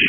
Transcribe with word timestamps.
Good 0.00 0.08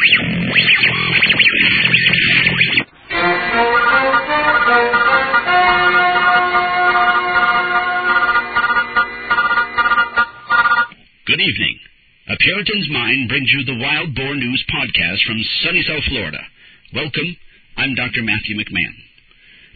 evening. 11.43 11.79
A 12.29 12.37
Puritan's 12.39 12.87
Mind 12.89 13.27
brings 13.27 13.51
you 13.51 13.65
the 13.65 13.83
Wild 13.83 14.15
Boar 14.15 14.35
News 14.35 14.63
podcast 14.73 15.25
from 15.27 15.43
sunny 15.59 15.83
South 15.83 16.03
Florida. 16.07 16.39
Welcome. 16.95 17.35
I'm 17.75 17.93
Dr. 17.95 18.23
Matthew 18.23 18.55
McMahon. 18.55 18.95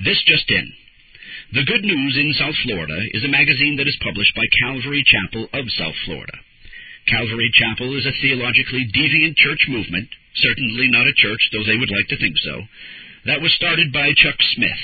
This 0.06 0.24
just 0.26 0.50
in. 0.50 0.72
The 1.52 1.66
Good 1.66 1.84
News 1.84 2.16
in 2.16 2.34
South 2.40 2.56
Florida 2.64 3.04
is 3.12 3.26
a 3.26 3.28
magazine 3.28 3.76
that 3.78 3.88
is 3.88 4.00
published 4.02 4.34
by 4.34 4.48
Calvary 4.64 5.04
Chapel 5.04 5.50
of 5.52 5.70
South 5.72 5.96
Florida. 6.06 6.40
Calvary 7.08 7.52
Chapel 7.54 7.98
is 7.98 8.06
a 8.06 8.18
theologically 8.22 8.90
deviant 8.90 9.38
church 9.38 9.68
movement, 9.70 10.10
certainly 10.36 10.90
not 10.90 11.06
a 11.06 11.14
church, 11.14 11.50
though 11.54 11.64
they 11.64 11.78
would 11.78 11.92
like 11.94 12.08
to 12.10 12.18
think 12.18 12.36
so, 12.42 12.62
that 13.26 13.42
was 13.42 13.54
started 13.54 13.94
by 13.94 14.14
Chuck 14.18 14.38
Smith, 14.58 14.84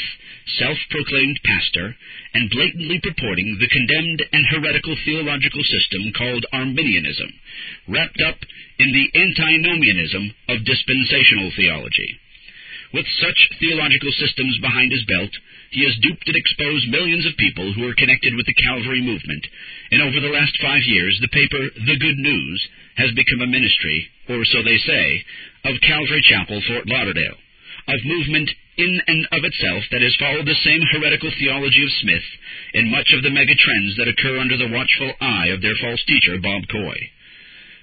self-proclaimed 0.61 1.39
pastor, 1.45 1.95
and 2.33 2.49
blatantly 2.49 2.99
purporting 3.01 3.57
the 3.57 3.69
condemned 3.69 4.21
and 4.31 4.45
heretical 4.53 4.95
theological 5.05 5.63
system 5.65 6.13
called 6.13 6.45
Arminianism, 6.53 7.33
wrapped 7.87 8.21
up 8.21 8.37
in 8.77 8.93
the 8.93 9.09
antinomianism 9.17 10.33
of 10.49 10.65
dispensational 10.65 11.51
theology. 11.57 12.20
With 12.93 13.07
such 13.23 13.39
theological 13.59 14.11
systems 14.19 14.59
behind 14.59 14.91
his 14.91 15.05
belt, 15.05 15.31
he 15.71 15.85
has 15.85 15.95
duped 16.03 16.27
and 16.27 16.35
exposed 16.35 16.89
millions 16.89 17.25
of 17.25 17.37
people 17.37 17.71
who 17.71 17.87
are 17.87 17.95
connected 17.95 18.35
with 18.35 18.45
the 18.45 18.59
Calvary 18.67 19.01
movement, 19.01 19.47
and 19.91 20.01
over 20.01 20.19
the 20.19 20.35
last 20.35 20.59
five 20.61 20.83
years, 20.83 21.17
the 21.21 21.31
paper 21.31 21.71
The 21.87 21.97
Good 21.97 22.19
News 22.19 22.59
has 22.97 23.11
become 23.15 23.41
a 23.41 23.47
ministry, 23.47 24.09
or 24.27 24.43
so 24.43 24.61
they 24.61 24.77
say, 24.83 25.23
of 25.63 25.79
Calvary 25.81 26.21
Chapel, 26.27 26.61
Fort 26.67 26.87
Lauderdale, 26.87 27.39
of 27.87 28.05
movement 28.05 28.51
in 28.77 29.01
and 29.07 29.27
of 29.31 29.43
itself 29.43 29.83
that 29.91 30.01
has 30.01 30.15
followed 30.19 30.45
the 30.45 30.63
same 30.63 30.81
heretical 30.91 31.31
theology 31.39 31.83
of 31.83 31.91
Smith 32.01 32.27
in 32.73 32.91
much 32.91 33.13
of 33.13 33.23
the 33.23 33.31
mega 33.31 33.55
trends 33.55 33.95
that 33.97 34.07
occur 34.07 34.39
under 34.39 34.57
the 34.57 34.67
watchful 34.67 35.13
eye 35.21 35.47
of 35.47 35.61
their 35.61 35.75
false 35.79 36.03
teacher, 36.07 36.37
Bob 36.39 36.63
Coy. 36.67 36.97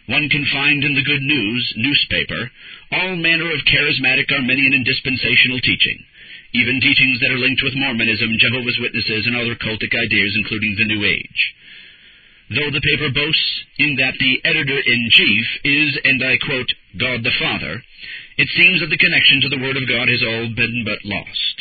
One 0.09 0.28
can 0.33 0.45
find 0.48 0.81
in 0.84 0.97
the 0.97 1.05
Good 1.05 1.20
News 1.20 1.62
newspaper 1.77 2.51
all 2.92 3.17
manner 3.17 3.53
of 3.53 3.69
charismatic 3.69 4.33
Arminian 4.33 4.73
and 4.73 4.84
dispensational 4.84 5.61
teaching, 5.61 6.00
even 6.56 6.81
teachings 6.81 7.20
that 7.20 7.31
are 7.31 7.45
linked 7.45 7.62
with 7.62 7.77
Mormonism, 7.77 8.41
Jehovah's 8.41 8.81
Witnesses, 8.81 9.28
and 9.28 9.37
other 9.37 9.55
cultic 9.55 9.92
ideas, 9.92 10.33
including 10.33 10.77
the 10.81 10.89
New 10.89 11.05
Age. 11.05 11.41
Though 12.56 12.73
the 12.73 12.81
paper 12.81 13.12
boasts 13.12 13.53
in 13.77 14.00
that 14.00 14.17
the 14.17 14.41
editor-in-chief 14.48 15.47
is, 15.65 15.91
and 16.05 16.25
I 16.25 16.41
quote, 16.41 16.72
God 16.97 17.20
the 17.20 17.37
Father, 17.37 17.77
it 18.41 18.48
seems 18.56 18.81
that 18.81 18.89
the 18.89 18.97
connection 18.97 19.45
to 19.45 19.53
the 19.53 19.61
Word 19.61 19.77
of 19.77 19.84
God 19.84 20.09
has 20.09 20.25
all 20.25 20.48
been 20.56 20.89
but 20.89 21.05
lost. 21.05 21.56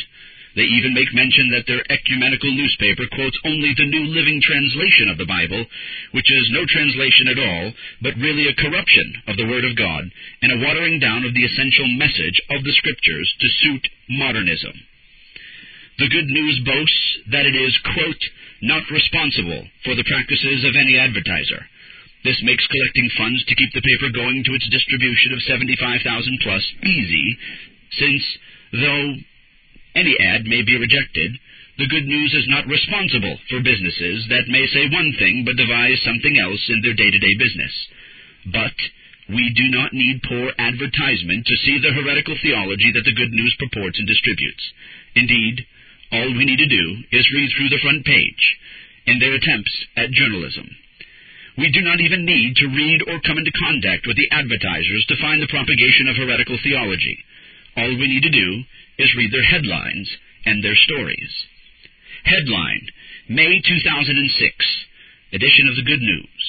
They 0.56 0.64
even 0.64 0.94
make 0.94 1.12
mention 1.12 1.50
that 1.50 1.66
their 1.66 1.84
ecumenical 1.92 2.52
newspaper 2.54 3.04
quotes 3.12 3.38
only 3.44 3.74
the 3.74 3.86
New 3.86 4.06
Living 4.10 4.40
Translation 4.40 5.08
of 5.08 5.18
the 5.18 5.28
Bible, 5.28 5.66
which 6.12 6.30
is 6.30 6.50
no 6.50 6.64
translation 6.66 7.28
at 7.28 7.38
all, 7.38 7.72
but 8.02 8.16
really 8.16 8.48
a 8.48 8.60
corruption 8.60 9.14
of 9.28 9.36
the 9.36 9.46
Word 9.46 9.64
of 9.64 9.76
God, 9.76 10.10
and 10.42 10.52
a 10.52 10.64
watering 10.64 10.98
down 10.98 11.24
of 11.24 11.34
the 11.34 11.44
essential 11.44 11.88
message 11.98 12.40
of 12.50 12.64
the 12.64 12.72
Scriptures 12.72 13.28
to 13.40 13.48
suit 13.62 13.84
modernism. 14.08 14.74
The 15.98 16.08
Good 16.08 16.26
News 16.30 16.62
boasts 16.64 17.18
that 17.30 17.46
it 17.46 17.56
is, 17.56 17.76
quote, 17.94 18.24
not 18.62 18.90
responsible 18.90 19.66
for 19.84 19.94
the 19.94 20.06
practices 20.06 20.64
of 20.64 20.76
any 20.76 20.96
advertiser. 20.98 21.66
This 22.24 22.40
makes 22.42 22.66
collecting 22.66 23.10
funds 23.16 23.44
to 23.44 23.54
keep 23.54 23.72
the 23.74 23.82
paper 23.82 24.10
going 24.10 24.42
to 24.44 24.54
its 24.54 24.68
distribution 24.70 25.32
of 25.32 25.42
75,000 25.42 26.38
plus 26.42 26.64
easy, 26.82 27.38
since, 27.98 28.22
though 28.72 29.14
any 29.98 30.14
ad 30.22 30.46
may 30.46 30.62
be 30.62 30.78
rejected. 30.78 31.34
The 31.78 31.90
good 31.90 32.06
news 32.06 32.32
is 32.34 32.46
not 32.48 32.70
responsible 32.70 33.38
for 33.50 33.62
businesses 33.62 34.26
that 34.30 34.50
may 34.50 34.66
say 34.70 34.86
one 34.90 35.10
thing 35.18 35.42
but 35.42 35.58
devise 35.58 35.98
something 36.06 36.38
else 36.38 36.62
in 36.70 36.82
their 36.82 36.94
day-to-day 36.94 37.34
business. 37.38 37.74
But 38.54 38.78
we 39.28 39.52
do 39.54 39.66
not 39.74 39.92
need 39.92 40.22
poor 40.22 40.50
advertisement 40.58 41.46
to 41.46 41.62
see 41.66 41.78
the 41.78 41.92
heretical 41.92 42.34
theology 42.42 42.90
that 42.94 43.04
the 43.04 43.18
good 43.18 43.30
news 43.30 43.54
purports 43.58 43.98
and 43.98 44.08
distributes. 44.08 44.64
Indeed, 45.14 45.66
all 46.10 46.30
we 46.32 46.46
need 46.46 46.62
to 46.62 46.70
do 46.70 46.84
is 47.12 47.34
read 47.34 47.50
through 47.52 47.68
the 47.68 47.82
front 47.82 48.06
page 48.06 48.44
in 49.06 49.18
their 49.18 49.34
attempts 49.34 49.74
at 49.96 50.10
journalism. 50.10 50.66
We 51.58 51.70
do 51.74 51.82
not 51.82 52.00
even 52.00 52.24
need 52.24 52.56
to 52.56 52.70
read 52.70 53.02
or 53.10 53.20
come 53.26 53.36
into 53.36 53.52
contact 53.58 54.06
with 54.06 54.16
the 54.16 54.30
advertisers 54.30 55.04
to 55.10 55.20
find 55.20 55.42
the 55.42 55.50
propagation 55.50 56.06
of 56.08 56.16
heretical 56.16 56.56
theology. 56.62 57.18
All 57.76 57.98
we 57.98 58.08
need 58.08 58.22
to 58.22 58.30
do 58.30 58.62
is 58.98 59.14
read 59.16 59.32
their 59.32 59.46
headlines 59.46 60.10
and 60.44 60.62
their 60.62 60.76
stories. 60.76 61.30
Headline 62.24 62.88
May 63.28 63.60
2006, 63.60 64.54
edition 65.32 65.68
of 65.68 65.76
the 65.76 65.86
Good 65.86 66.00
News. 66.02 66.42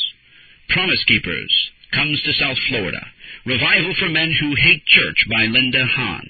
Promise 0.69 1.03
Keepers 1.05 1.53
comes 1.93 2.21
to 2.23 2.33
South 2.33 2.57
Florida. 2.69 3.01
Revival 3.45 3.93
for 3.99 4.09
Men 4.09 4.31
Who 4.39 4.55
Hate 4.55 4.85
Church 4.85 5.25
by 5.29 5.45
Linda 5.45 5.85
Hahn. 5.85 6.27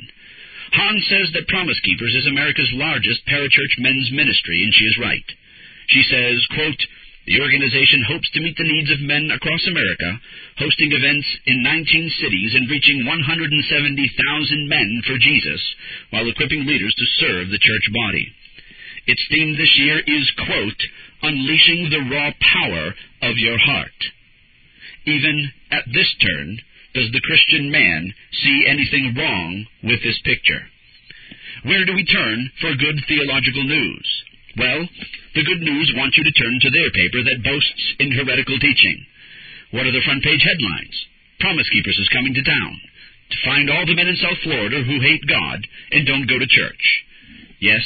Hahn 0.72 1.00
says 1.10 1.34
that 1.34 1.48
Promise 1.48 1.80
Keepers 1.82 2.16
is 2.16 2.28
America's 2.28 2.70
largest 2.74 3.26
parachurch 3.26 3.80
men's 3.80 4.12
ministry, 4.12 4.64
and 4.64 4.74
she 4.74 4.86
is 4.86 4.98
right. 5.02 5.26
She 5.88 6.04
says, 6.10 6.46
quote, 6.54 6.82
the 7.30 7.46
organization 7.46 8.02
hopes 8.10 8.26
to 8.34 8.42
meet 8.42 8.58
the 8.58 8.66
needs 8.66 8.90
of 8.90 9.06
men 9.06 9.30
across 9.30 9.62
America, 9.70 10.18
hosting 10.58 10.90
events 10.90 11.30
in 11.46 11.62
19 11.62 12.10
cities 12.18 12.58
and 12.58 12.66
reaching 12.66 13.06
170,000 13.06 14.66
men 14.66 14.90
for 15.06 15.14
Jesus, 15.22 15.62
while 16.10 16.26
equipping 16.26 16.66
leaders 16.66 16.90
to 16.98 17.16
serve 17.22 17.54
the 17.54 17.62
church 17.62 17.86
body. 17.94 18.26
Its 19.06 19.22
theme 19.30 19.54
this 19.54 19.70
year 19.78 20.02
is, 20.02 20.26
quote, 20.42 20.82
Unleashing 21.22 21.94
the 21.94 22.10
Raw 22.10 22.34
Power 22.42 22.98
of 23.22 23.38
Your 23.38 23.62
Heart. 23.62 24.00
Even 25.06 25.54
at 25.70 25.86
this 25.94 26.10
turn, 26.18 26.58
does 26.98 27.14
the 27.14 27.22
Christian 27.22 27.70
man 27.70 28.10
see 28.42 28.66
anything 28.66 29.14
wrong 29.14 29.68
with 29.84 30.02
this 30.02 30.18
picture? 30.26 30.66
Where 31.62 31.86
do 31.86 31.94
we 31.94 32.10
turn 32.10 32.50
for 32.60 32.74
good 32.74 32.98
theological 33.06 33.66
news? 33.70 34.08
Well, 34.60 34.84
the 35.40 35.48
good 35.48 35.64
news 35.64 35.96
wants 35.96 36.20
you 36.20 36.24
to 36.28 36.36
turn 36.36 36.56
to 36.60 36.70
their 36.70 36.92
paper 36.92 37.24
that 37.24 37.48
boasts 37.48 37.86
in 38.04 38.12
heretical 38.12 38.60
teaching. 38.60 38.98
What 39.72 39.88
are 39.88 39.96
the 39.96 40.04
front 40.04 40.20
page 40.20 40.44
headlines? 40.44 40.96
Promise 41.40 41.70
Keepers 41.72 41.96
is 41.96 42.12
coming 42.12 42.36
to 42.36 42.44
town 42.44 42.74
to 43.32 43.46
find 43.46 43.70
all 43.70 43.86
the 43.86 43.96
men 43.96 44.12
in 44.12 44.20
South 44.20 44.42
Florida 44.44 44.84
who 44.84 45.00
hate 45.00 45.24
God 45.32 45.64
and 45.96 46.04
don't 46.04 46.28
go 46.28 46.36
to 46.36 46.56
church. 46.60 46.84
Yes, 47.62 47.86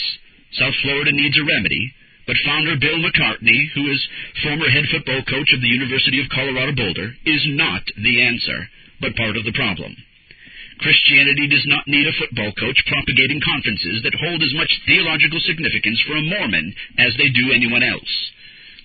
South 0.57 0.73
Florida 0.81 1.11
needs 1.11 1.37
a 1.37 1.45
remedy, 1.45 1.93
but 2.25 2.41
founder 2.45 2.79
Bill 2.79 2.97
McCartney, 3.03 3.69
who 3.75 3.91
is 3.91 3.99
former 4.41 4.69
head 4.69 4.87
football 4.89 5.21
coach 5.29 5.53
of 5.53 5.61
the 5.61 5.69
University 5.69 6.21
of 6.21 6.31
Colorado 6.33 6.73
Boulder, 6.73 7.13
is 7.25 7.43
not 7.53 7.83
the 8.01 8.21
answer, 8.23 8.59
but 9.01 9.19
part 9.19 9.37
of 9.37 9.45
the 9.45 9.53
problem. 9.53 9.93
Christianity 10.83 11.47
does 11.47 11.63
not 11.65 11.87
need 11.87 12.05
a 12.05 12.17
football 12.19 12.51
coach 12.59 12.75
propagating 12.91 13.39
conferences 13.39 14.03
that 14.03 14.19
hold 14.19 14.43
as 14.43 14.53
much 14.59 14.83
theological 14.85 15.39
significance 15.47 15.99
for 16.03 16.19
a 16.19 16.27
Mormon 16.27 16.75
as 16.99 17.15
they 17.15 17.31
do 17.31 17.55
anyone 17.55 17.81
else. 17.81 18.13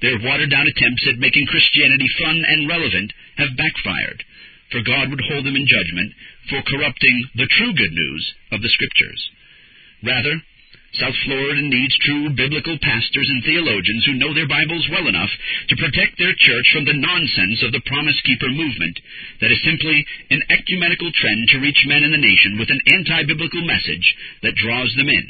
Their 0.01 0.23
watered 0.23 0.55
down 0.55 0.63
attempts 0.63 1.05
at 1.11 1.19
making 1.19 1.51
Christianity 1.51 2.07
fun 2.23 2.39
and 2.47 2.71
relevant 2.71 3.11
have 3.43 3.59
backfired, 3.59 4.23
for 4.71 4.87
God 4.87 5.11
would 5.11 5.27
hold 5.27 5.43
them 5.43 5.59
in 5.59 5.67
judgment 5.67 6.15
for 6.49 6.63
corrupting 6.71 7.17
the 7.35 7.51
true 7.59 7.75
good 7.75 7.91
news 7.91 8.23
of 8.55 8.63
the 8.63 8.71
Scriptures. 8.71 9.21
Rather, 10.07 10.39
South 10.97 11.15
Florida 11.25 11.61
needs 11.61 11.93
true 12.01 12.31
biblical 12.33 12.79
pastors 12.81 13.29
and 13.29 13.45
theologians 13.45 14.07
who 14.07 14.17
know 14.17 14.33
their 14.33 14.49
Bibles 14.49 14.89
well 14.89 15.07
enough 15.07 15.29
to 15.69 15.77
protect 15.77 16.17
their 16.17 16.33
church 16.33 16.69
from 16.73 16.89
the 16.89 16.97
nonsense 16.97 17.61
of 17.63 17.73
the 17.73 17.85
Promise 17.85 18.17
Keeper 18.25 18.49
movement 18.49 18.97
that 19.41 19.53
is 19.53 19.61
simply 19.69 20.07
an 20.31 20.41
ecumenical 20.49 21.13
trend 21.13 21.49
to 21.53 21.61
reach 21.61 21.85
men 21.85 22.05
in 22.05 22.13
the 22.13 22.25
nation 22.25 22.57
with 22.59 22.71
an 22.73 22.81
anti-biblical 22.89 23.69
message 23.69 24.17
that 24.43 24.57
draws 24.57 24.89
them 24.97 25.13
in, 25.13 25.27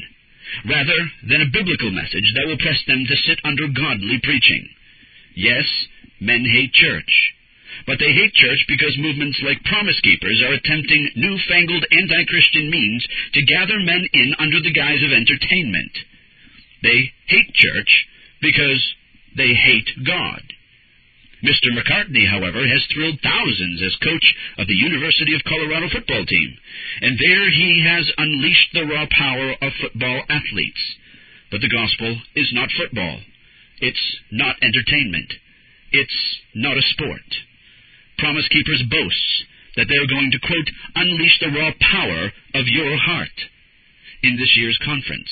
rather 0.70 0.98
than 1.26 1.42
a 1.42 1.50
biblical 1.52 1.90
message 1.90 2.30
that 2.38 2.46
will 2.46 2.62
press 2.62 2.78
them 2.86 3.02
to 3.02 3.16
sit 3.26 3.42
under 3.42 3.66
godly 3.66 4.22
preaching. 4.22 4.62
Yes, 5.34 5.66
men 6.20 6.46
hate 6.46 6.72
church. 6.72 7.34
But 7.86 7.98
they 7.98 8.12
hate 8.12 8.34
church 8.34 8.64
because 8.68 8.96
movements 8.98 9.38
like 9.42 9.62
Promise 9.64 10.00
Keepers 10.00 10.42
are 10.42 10.54
attempting 10.54 11.10
newfangled 11.16 11.84
anti 11.90 12.24
Christian 12.26 12.70
means 12.70 13.06
to 13.34 13.42
gather 13.42 13.78
men 13.80 14.06
in 14.12 14.34
under 14.38 14.60
the 14.60 14.72
guise 14.72 15.02
of 15.02 15.12
entertainment. 15.12 15.92
They 16.82 17.12
hate 17.26 17.54
church 17.54 18.06
because 18.40 18.82
they 19.36 19.54
hate 19.54 19.88
God. 20.06 20.42
Mr. 21.42 21.70
McCartney, 21.70 22.26
however, 22.26 22.66
has 22.66 22.82
thrilled 22.92 23.20
thousands 23.22 23.80
as 23.82 23.94
coach 24.02 24.34
of 24.58 24.66
the 24.66 24.74
University 24.74 25.34
of 25.34 25.44
Colorado 25.44 25.88
football 25.88 26.26
team, 26.26 26.58
and 27.00 27.16
there 27.18 27.50
he 27.50 27.84
has 27.86 28.10
unleashed 28.18 28.70
the 28.74 28.86
raw 28.86 29.06
power 29.06 29.54
of 29.62 29.72
football 29.80 30.22
athletes. 30.28 30.82
But 31.50 31.60
the 31.60 31.70
gospel 31.70 32.20
is 32.34 32.50
not 32.52 32.70
football. 32.76 33.20
It's 33.80 34.16
not 34.32 34.56
entertainment. 34.62 35.32
It's 35.92 36.40
not 36.54 36.76
a 36.76 36.82
sport. 36.82 37.22
Promise 38.18 38.48
Keepers 38.48 38.82
boasts 38.90 39.44
that 39.76 39.86
they're 39.86 40.10
going 40.10 40.30
to, 40.32 40.42
quote, 40.42 40.70
unleash 40.94 41.38
the 41.38 41.54
raw 41.54 41.70
power 41.78 42.32
of 42.54 42.66
your 42.66 42.96
heart 42.98 43.38
in 44.22 44.36
this 44.36 44.50
year's 44.56 44.78
conference. 44.84 45.30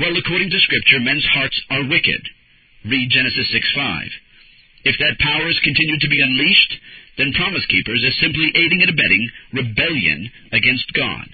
Well, 0.00 0.16
according 0.16 0.50
to 0.50 0.60
Scripture, 0.64 1.00
men's 1.00 1.26
hearts 1.32 1.60
are 1.70 1.88
wicked. 1.88 2.22
Read 2.84 3.10
Genesis 3.10 3.50
6 3.52 3.66
5. 3.74 4.08
If 4.84 4.96
that 4.98 5.18
power 5.20 5.48
is 5.48 5.60
continued 5.60 6.00
to 6.00 6.08
be 6.08 6.22
unleashed, 6.22 6.72
then 7.18 7.34
Promise 7.34 7.66
Keepers 7.66 8.04
is 8.04 8.20
simply 8.22 8.52
aiding 8.54 8.80
and 8.80 8.90
abetting 8.90 9.24
rebellion 9.52 10.30
against 10.52 10.92
God. 10.94 11.28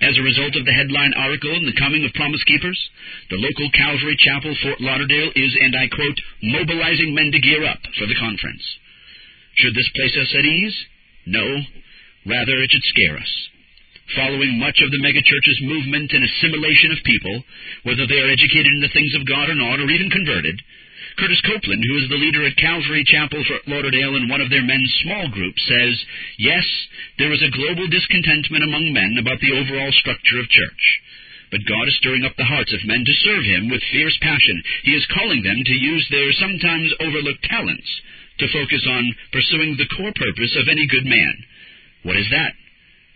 As 0.00 0.16
a 0.16 0.22
result 0.22 0.56
of 0.56 0.64
the 0.64 0.72
headline 0.72 1.12
article 1.14 1.52
and 1.52 1.66
the 1.66 1.76
coming 1.76 2.04
of 2.04 2.14
Promise 2.14 2.44
Keepers, 2.44 2.78
the 3.28 3.42
local 3.42 3.68
Calvary 3.72 4.16
Chapel, 4.16 4.54
Fort 4.62 4.80
Lauderdale, 4.80 5.32
is, 5.34 5.52
and 5.60 5.74
I 5.74 5.88
quote, 5.88 6.20
mobilizing 6.42 7.14
men 7.14 7.32
to 7.32 7.40
gear 7.40 7.64
up 7.66 7.80
for 7.98 8.06
the 8.06 8.16
conference. 8.16 8.62
Should 9.60 9.76
this 9.76 9.92
place 9.92 10.16
us 10.16 10.32
at 10.32 10.48
ease? 10.48 10.76
No. 11.26 11.44
Rather, 12.24 12.56
it 12.64 12.72
should 12.72 12.90
scare 12.96 13.20
us. 13.20 13.32
Following 14.16 14.58
much 14.58 14.80
of 14.80 14.90
the 14.90 15.04
megachurch's 15.04 15.60
movement 15.62 16.10
and 16.16 16.24
assimilation 16.24 16.90
of 16.96 17.04
people, 17.04 17.44
whether 17.84 18.06
they 18.08 18.18
are 18.24 18.32
educated 18.32 18.72
in 18.72 18.80
the 18.80 18.94
things 18.96 19.14
of 19.14 19.28
God 19.28 19.52
or 19.52 19.54
not, 19.54 19.78
or 19.78 19.88
even 19.92 20.08
converted, 20.08 20.56
Curtis 21.20 21.44
Copeland, 21.44 21.84
who 21.84 21.96
is 22.00 22.08
the 22.08 22.18
leader 22.18 22.46
at 22.46 22.56
Calvary 22.56 23.04
Chapel, 23.04 23.44
Fort 23.44 23.68
Lauderdale, 23.68 24.16
in 24.16 24.28
one 24.32 24.40
of 24.40 24.48
their 24.48 24.64
men's 24.64 24.90
small 25.04 25.28
groups, 25.28 25.60
says, 25.68 25.94
Yes, 26.38 26.64
there 27.18 27.32
is 27.32 27.42
a 27.42 27.52
global 27.52 27.86
discontentment 27.86 28.64
among 28.64 28.92
men 28.92 29.18
about 29.20 29.40
the 29.40 29.52
overall 29.52 29.92
structure 29.92 30.40
of 30.40 30.48
church. 30.48 30.84
But 31.50 31.66
God 31.68 31.88
is 31.88 31.96
stirring 31.98 32.24
up 32.24 32.36
the 32.36 32.48
hearts 32.48 32.72
of 32.72 32.86
men 32.88 33.04
to 33.04 33.22
serve 33.26 33.44
Him 33.44 33.68
with 33.68 33.84
fierce 33.92 34.16
passion. 34.22 34.62
He 34.84 34.94
is 34.96 35.12
calling 35.12 35.42
them 35.42 35.60
to 35.60 35.74
use 35.74 36.06
their 36.08 36.32
sometimes 36.32 36.94
overlooked 37.00 37.44
talents 37.44 37.90
to 38.40 38.52
focus 38.56 38.84
on 38.88 39.14
pursuing 39.32 39.76
the 39.76 39.88
core 39.96 40.12
purpose 40.16 40.56
of 40.56 40.68
any 40.68 40.88
good 40.88 41.04
man. 41.04 41.34
What 42.02 42.16
is 42.16 42.28
that? 42.32 42.52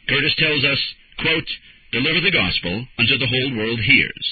Curtis 0.09 0.37
tells 0.37 0.65
us, 0.65 0.81
quote, 1.19 1.49
Deliver 1.93 2.21
the 2.21 2.35
gospel 2.35 2.85
until 2.99 3.19
the 3.19 3.31
whole 3.31 3.57
world 3.57 3.81
hears. 3.81 4.27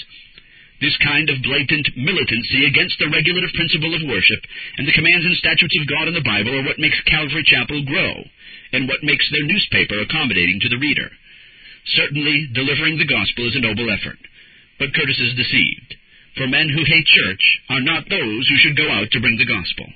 This 0.82 0.98
kind 0.98 1.30
of 1.30 1.46
blatant 1.46 1.94
militancy 1.94 2.66
against 2.66 2.98
the 2.98 3.06
regulative 3.06 3.54
principle 3.54 3.94
of 3.94 4.02
worship 4.02 4.42
and 4.76 4.82
the 4.82 4.98
commands 4.98 5.22
and 5.22 5.38
statutes 5.38 5.78
of 5.78 5.86
God 5.86 6.10
in 6.10 6.14
the 6.18 6.26
Bible 6.26 6.58
are 6.58 6.66
what 6.66 6.82
makes 6.82 6.98
Calvary 7.06 7.46
Chapel 7.46 7.86
grow, 7.86 8.26
and 8.74 8.90
what 8.90 9.06
makes 9.06 9.22
their 9.30 9.46
newspaper 9.46 9.94
accommodating 10.02 10.58
to 10.58 10.68
the 10.68 10.82
reader. 10.82 11.06
Certainly, 11.94 12.50
delivering 12.50 12.98
the 12.98 13.06
gospel 13.06 13.46
is 13.46 13.54
a 13.54 13.62
noble 13.62 13.86
effort, 13.94 14.18
but 14.82 14.90
Curtis 14.90 15.22
is 15.22 15.38
deceived, 15.38 15.94
for 16.34 16.50
men 16.50 16.66
who 16.66 16.82
hate 16.82 17.06
church 17.06 17.44
are 17.70 17.86
not 17.86 18.10
those 18.10 18.42
who 18.50 18.58
should 18.58 18.76
go 18.76 18.90
out 18.90 19.06
to 19.14 19.22
bring 19.22 19.38
the 19.38 19.46
gospel. 19.46 19.86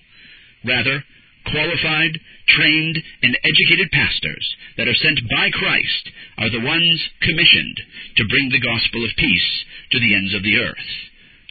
Rather, 0.67 1.05
qualified, 1.47 2.19
trained, 2.49 2.99
and 3.23 3.39
educated 3.45 3.91
pastors 3.93 4.57
that 4.77 4.89
are 4.89 5.03
sent 5.03 5.21
by 5.31 5.51
Christ 5.51 6.11
are 6.39 6.51
the 6.51 6.67
ones 6.67 6.99
commissioned 7.23 7.81
to 8.17 8.29
bring 8.29 8.51
the 8.51 8.61
gospel 8.61 9.05
of 9.05 9.17
peace 9.17 9.65
to 9.93 10.01
the 10.01 10.15
ends 10.15 10.35
of 10.35 10.43
the 10.43 10.59
earth, 10.59 10.91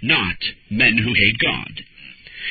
not 0.04 0.38
men 0.70 0.98
who 0.98 1.14
hate 1.14 1.40
God. 1.40 1.84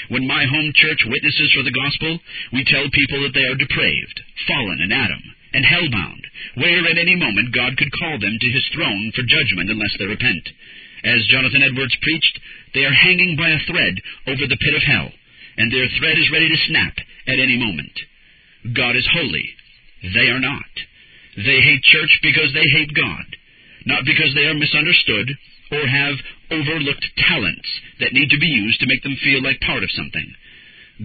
When 0.08 0.26
my 0.26 0.44
home 0.44 0.72
church 0.74 1.04
witnesses 1.06 1.52
for 1.52 1.62
the 1.62 1.70
gospel, 1.70 2.18
we 2.52 2.64
tell 2.64 2.88
people 2.90 3.22
that 3.22 3.34
they 3.34 3.44
are 3.44 3.60
depraved, 3.60 4.20
fallen 4.48 4.80
in 4.80 4.92
Adam, 4.92 5.22
and 5.52 5.64
hellbound, 5.64 6.24
where 6.56 6.84
at 6.84 6.98
any 6.98 7.14
moment 7.14 7.54
God 7.54 7.76
could 7.76 7.92
call 7.92 8.18
them 8.18 8.36
to 8.40 8.50
his 8.50 8.66
throne 8.74 9.12
for 9.14 9.22
judgment 9.22 9.70
unless 9.70 9.94
they 9.98 10.06
repent. 10.06 10.48
As 11.04 11.28
Jonathan 11.28 11.62
Edwards 11.62 11.94
preached, 12.02 12.40
they 12.74 12.84
are 12.84 12.92
hanging 12.92 13.36
by 13.36 13.50
a 13.50 13.64
thread 13.68 14.00
over 14.26 14.46
the 14.48 14.56
pit 14.56 14.74
of 14.74 14.82
hell, 14.82 15.12
and 15.56 15.70
their 15.70 15.88
thread 15.98 16.18
is 16.18 16.30
ready 16.32 16.48
to 16.48 16.66
snap 16.68 16.94
at 17.28 17.38
any 17.38 17.56
moment. 17.58 17.94
God 18.76 18.96
is 18.96 19.06
holy. 19.12 19.48
They 20.14 20.28
are 20.28 20.40
not. 20.40 20.72
They 21.36 21.60
hate 21.60 21.82
church 21.82 22.20
because 22.22 22.52
they 22.54 22.66
hate 22.78 22.94
God, 22.94 23.26
not 23.86 24.04
because 24.04 24.32
they 24.34 24.46
are 24.46 24.54
misunderstood 24.54 25.30
or 25.72 25.86
have 25.86 26.16
overlooked 26.50 27.06
talents 27.28 27.68
that 28.00 28.12
need 28.12 28.30
to 28.30 28.38
be 28.38 28.46
used 28.46 28.80
to 28.80 28.86
make 28.86 29.02
them 29.02 29.16
feel 29.22 29.42
like 29.42 29.60
part 29.60 29.82
of 29.82 29.90
something. 29.90 30.28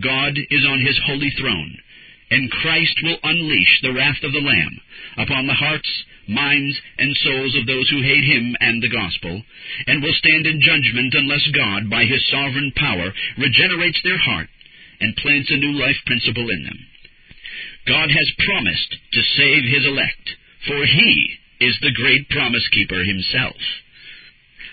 God 0.04 0.38
is 0.38 0.66
on 0.66 0.86
his 0.86 1.00
holy 1.06 1.31
throne, 1.40 1.78
and 2.30 2.52
Christ 2.62 3.00
will 3.04 3.18
unleash 3.24 3.81
the 3.81 3.94
wrath 3.94 4.22
of 4.24 4.31
the 4.34 4.45
Lamb 4.45 4.80
upon 5.18 5.48
the 5.48 5.57
hearts, 5.57 5.90
minds, 6.30 6.78
and 6.98 7.16
souls 7.18 7.56
of 7.58 7.66
those 7.66 7.90
who 7.90 8.02
hate 8.02 8.24
him 8.24 8.56
and 8.62 8.81
the 8.81 8.94
gospel, 8.94 9.42
and 9.88 10.02
will 10.02 10.14
stand 10.14 10.46
in 10.46 10.62
judgment 10.62 11.14
unless 11.18 11.46
God, 11.52 11.90
by 11.90 12.06
his 12.06 12.22
sovereign 12.30 12.72
power, 12.78 13.12
regenerates 13.38 14.00
their 14.04 14.18
heart 14.18 14.48
and 15.02 15.16
plants 15.18 15.50
a 15.52 15.58
new 15.58 15.74
life 15.74 15.98
principle 16.06 16.50
in 16.50 16.64
them. 16.64 16.80
God 17.88 18.10
has 18.12 18.46
promised 18.46 18.92
to 19.14 19.31
save 19.36 19.64
his 19.66 19.86
elect, 19.86 20.26
for 20.68 20.86
he 20.86 21.40
is 21.60 21.76
the 21.81 21.96
great 21.96 22.30
promise 22.30 22.68
keeper 22.72 23.04
himself. 23.04 23.58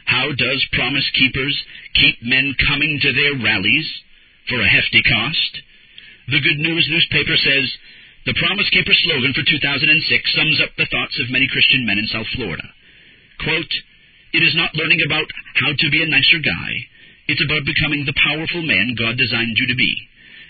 How 0.07 0.31
does 0.31 0.67
promise 0.73 1.09
keepers 1.19 1.57
keep 1.95 2.23
men 2.23 2.55
coming 2.69 2.99
to 3.03 3.13
their 3.13 3.35
rallies 3.43 3.89
for 4.49 4.61
a 4.61 4.69
hefty 4.69 5.03
cost? 5.03 5.63
The 6.29 6.41
Good 6.41 6.59
News 6.59 6.87
newspaper 6.91 7.37
says 7.39 7.67
the 8.27 8.35
Promise 8.43 8.67
Keeper 8.75 8.91
slogan 9.07 9.33
for 9.39 9.47
2006 9.47 10.35
sums 10.35 10.59
up 10.59 10.75
the 10.75 10.91
thoughts 10.91 11.15
of 11.23 11.31
many 11.31 11.47
Christian 11.47 11.87
men 11.87 12.03
in 12.03 12.11
South 12.11 12.27
Florida. 12.35 12.67
Quote, 13.39 13.75
It 14.35 14.43
is 14.43 14.59
not 14.59 14.75
learning 14.75 14.99
about 15.07 15.31
how 15.63 15.71
to 15.71 15.91
be 15.95 16.03
a 16.03 16.11
nicer 16.11 16.43
guy. 16.43 16.71
It's 17.31 17.43
about 17.47 17.63
becoming 17.63 18.03
the 18.03 18.19
powerful 18.19 18.67
man 18.67 18.99
God 18.99 19.15
designed 19.15 19.55
you 19.55 19.71
to 19.71 19.79
be. 19.79 19.95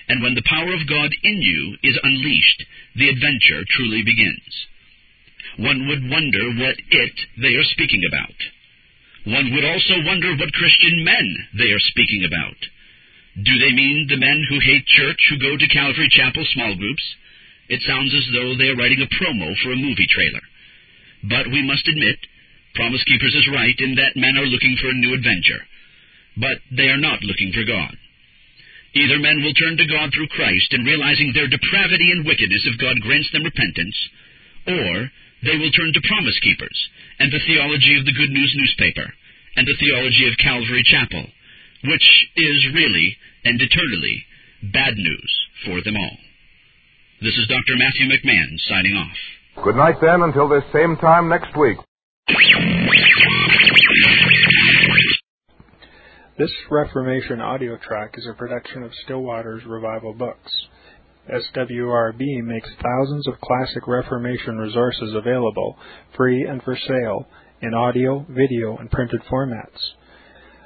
And 0.09 0.25
when 0.25 0.33
the 0.33 0.49
power 0.49 0.73
of 0.73 0.89
God 0.89 1.13
in 1.21 1.37
you 1.45 1.77
is 1.85 2.01
unleashed, 2.01 2.65
the 2.97 3.13
adventure 3.13 3.61
truly 3.77 4.01
begins. 4.01 4.53
One 5.61 5.89
would 5.93 6.09
wonder 6.09 6.57
what 6.57 6.81
it 6.81 7.17
they 7.37 7.61
are 7.61 7.73
speaking 7.77 8.01
about. 8.09 8.39
One 9.29 9.53
would 9.53 9.67
also 9.69 10.01
wonder 10.01 10.33
what 10.33 10.57
Christian 10.57 11.05
men 11.05 11.27
they 11.61 11.77
are 11.77 11.91
speaking 11.93 12.25
about. 12.25 12.57
Do 13.37 13.53
they 13.61 13.73
mean 13.77 14.09
the 14.09 14.17
men 14.17 14.49
who 14.49 14.65
hate 14.65 14.87
church 14.97 15.21
who 15.29 15.37
go 15.37 15.61
to 15.61 15.69
Calvary 15.69 16.09
Chapel 16.09 16.47
small 16.57 16.73
groups? 16.73 17.05
It 17.69 17.83
sounds 17.83 18.15
as 18.15 18.27
though 18.33 18.55
they 18.55 18.71
are 18.71 18.79
writing 18.79 19.03
a 19.03 19.15
promo 19.19 19.51
for 19.63 19.73
a 19.73 19.83
movie 19.83 20.07
trailer. 20.07 20.43
But 21.27 21.51
we 21.51 21.63
must 21.67 21.89
admit, 21.89 22.19
Promise 22.75 23.03
Keepers 23.05 23.35
is 23.35 23.49
right 23.53 23.75
in 23.79 23.97
that 23.97 24.15
men 24.15 24.37
are 24.39 24.47
looking 24.47 24.77
for 24.77 24.89
a 24.91 25.01
new 25.01 25.15
adventure. 25.15 25.63
But 26.37 26.61
they 26.71 26.89
are 26.93 27.01
not 27.01 27.25
looking 27.25 27.51
for 27.51 27.65
God. 27.65 27.97
Either 28.95 29.19
men 29.19 29.43
will 29.43 29.53
turn 29.53 29.77
to 29.77 29.87
God 29.93 30.13
through 30.13 30.29
Christ 30.33 30.73
in 30.73 30.85
realizing 30.85 31.33
their 31.33 31.49
depravity 31.49 32.13
and 32.13 32.25
wickedness 32.25 32.65
if 32.65 32.81
God 32.81 33.01
grants 33.01 33.29
them 33.33 33.45
repentance, 33.45 33.97
or 34.67 35.11
they 35.43 35.57
will 35.59 35.73
turn 35.73 35.93
to 35.93 36.09
Promise 36.09 36.39
Keepers 36.41 36.79
and 37.19 37.33
the 37.33 37.43
theology 37.45 37.99
of 37.99 38.05
the 38.07 38.17
Good 38.17 38.31
News 38.31 38.53
newspaper 38.57 39.13
and 39.57 39.67
the 39.67 39.77
theology 39.81 40.29
of 40.29 40.39
Calvary 40.39 40.85
Chapel, 40.85 41.27
which 41.85 42.09
is 42.37 42.73
really 42.73 43.17
and 43.45 43.61
eternally 43.61 44.25
bad 44.73 44.97
news 44.97 45.33
for 45.65 45.83
them 45.83 45.97
all. 45.97 46.17
This 47.19 47.33
is 47.33 47.49
Dr. 47.49 47.79
Matthew 47.79 48.13
McMahon 48.13 48.59
signing 48.69 48.93
off. 48.93 49.65
Good 49.65 49.75
night, 49.75 49.95
then, 50.03 50.21
until 50.21 50.51
this 50.51 50.65
same 50.71 50.99
time 50.99 51.31
next 51.31 51.57
week. 51.57 51.79
This 56.37 56.51
Reformation 56.71 57.41
audio 57.41 57.79
track 57.79 58.17
is 58.19 58.29
a 58.31 58.35
production 58.35 58.83
of 58.83 58.91
Still 59.05 59.23
Waters 59.23 59.63
Revival 59.67 60.13
Books. 60.13 60.53
SWRB 61.33 62.45
makes 62.45 62.69
thousands 62.83 63.27
of 63.29 63.41
classic 63.41 63.89
Reformation 63.89 64.59
resources 64.59 65.15
available, 65.15 65.79
free 66.19 66.45
and 66.45 66.63
for 66.65 66.77
sale, 66.77 67.27
in 67.63 67.73
audio, 67.73 68.27
video, 68.29 68.77
and 68.77 68.91
printed 68.91 69.23
formats. 69.33 69.81